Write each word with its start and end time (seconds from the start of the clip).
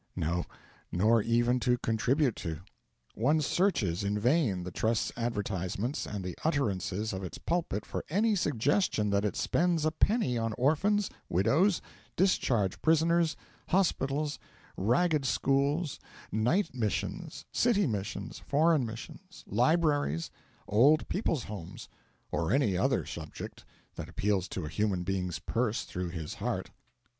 No, 0.15 0.45
nor 0.91 1.21
even 1.21 1.59
to 1.59 1.77
contribute 1.77 2.35
to. 2.37 2.61
One 3.13 3.39
searches 3.39 4.03
in 4.03 4.17
vain 4.17 4.63
the 4.63 4.71
Trust's 4.71 5.11
advertisements 5.15 6.07
and 6.07 6.25
the 6.25 6.35
utterances 6.43 7.13
of 7.13 7.23
its 7.23 7.37
pulpit 7.37 7.85
for 7.85 8.03
any 8.09 8.35
suggestion 8.35 9.11
that 9.11 9.23
it 9.23 9.35
spends 9.35 9.85
a 9.85 9.91
penny 9.91 10.39
on 10.39 10.53
orphans, 10.53 11.11
widows, 11.29 11.83
discharged 12.15 12.81
prisoners, 12.81 13.35
hospitals, 13.67 14.39
ragged 14.75 15.23
schools, 15.23 15.99
night 16.31 16.73
missions, 16.73 17.45
city 17.51 17.85
missions, 17.85 18.39
foreign 18.39 18.83
missions, 18.83 19.43
libraries, 19.45 20.31
old 20.67 21.07
people's 21.09 21.43
homes, 21.43 21.87
or 22.31 22.51
any 22.51 22.75
other 22.75 23.05
object 23.19 23.65
that 23.97 24.09
appeals 24.09 24.47
to 24.47 24.65
a 24.65 24.69
human 24.69 25.03
being's 25.03 25.37
purse 25.37 25.83
through 25.83 26.09
his 26.09 26.33
heart. 26.41 26.71